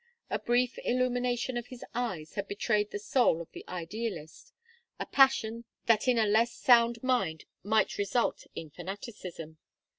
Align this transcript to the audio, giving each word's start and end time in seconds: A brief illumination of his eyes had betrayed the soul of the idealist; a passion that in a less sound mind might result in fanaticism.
A 0.31 0.39
brief 0.39 0.79
illumination 0.83 1.57
of 1.57 1.67
his 1.67 1.85
eyes 1.93 2.33
had 2.33 2.47
betrayed 2.47 2.89
the 2.89 2.97
soul 2.97 3.39
of 3.39 3.51
the 3.51 3.63
idealist; 3.67 4.51
a 4.99 5.05
passion 5.05 5.63
that 5.85 6.07
in 6.07 6.17
a 6.17 6.25
less 6.25 6.53
sound 6.53 7.03
mind 7.03 7.45
might 7.63 7.99
result 7.99 8.47
in 8.55 8.71
fanaticism. 8.71 9.59